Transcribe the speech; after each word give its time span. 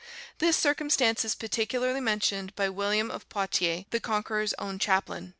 This 0.39 0.57
circumstance 0.57 1.23
is 1.23 1.35
particularly 1.35 2.01
mentioned 2.01 2.55
by 2.55 2.69
William 2.69 3.11
of 3.11 3.29
Poictiers, 3.29 3.85
the 3.91 3.99
Conqueror's 3.99 4.55
own 4.57 4.79
chaplain. 4.79 5.29